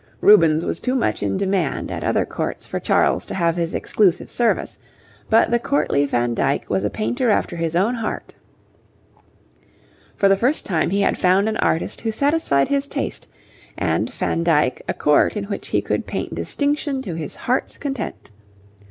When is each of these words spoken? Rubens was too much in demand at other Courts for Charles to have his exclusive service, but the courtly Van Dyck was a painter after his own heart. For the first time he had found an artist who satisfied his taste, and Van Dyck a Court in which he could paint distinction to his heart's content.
Rubens 0.19 0.65
was 0.65 0.79
too 0.79 0.95
much 0.95 1.21
in 1.21 1.37
demand 1.37 1.91
at 1.91 2.03
other 2.03 2.25
Courts 2.25 2.65
for 2.65 2.79
Charles 2.79 3.23
to 3.27 3.35
have 3.35 3.55
his 3.55 3.75
exclusive 3.75 4.31
service, 4.31 4.79
but 5.29 5.51
the 5.51 5.59
courtly 5.59 6.07
Van 6.07 6.33
Dyck 6.33 6.67
was 6.71 6.83
a 6.83 6.89
painter 6.89 7.29
after 7.29 7.55
his 7.55 7.75
own 7.75 7.93
heart. 7.93 8.33
For 10.15 10.27
the 10.27 10.35
first 10.35 10.65
time 10.65 10.89
he 10.89 11.01
had 11.01 11.19
found 11.19 11.47
an 11.47 11.57
artist 11.57 12.01
who 12.01 12.11
satisfied 12.11 12.67
his 12.69 12.87
taste, 12.87 13.27
and 13.77 14.11
Van 14.11 14.43
Dyck 14.43 14.81
a 14.87 14.95
Court 14.95 15.37
in 15.37 15.43
which 15.43 15.67
he 15.67 15.83
could 15.83 16.07
paint 16.07 16.33
distinction 16.33 17.03
to 17.03 17.13
his 17.13 17.35
heart's 17.35 17.77
content. 17.77 18.31